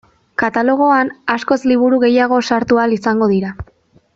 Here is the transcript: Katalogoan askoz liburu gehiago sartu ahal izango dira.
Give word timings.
Katalogoan 0.43 1.11
askoz 1.35 1.59
liburu 1.73 2.01
gehiago 2.05 2.41
sartu 2.51 2.81
ahal 2.85 2.97
izango 2.99 3.29
dira. 3.37 3.57